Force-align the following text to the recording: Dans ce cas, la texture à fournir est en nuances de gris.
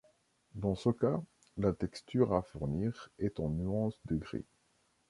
Dans 0.55 0.73
ce 0.73 0.89
cas, 0.89 1.21
la 1.57 1.73
texture 1.73 2.33
à 2.33 2.41
fournir 2.41 3.09
est 3.19 3.39
en 3.39 3.49
nuances 3.49 3.99
de 4.05 4.15
gris. 4.15 4.47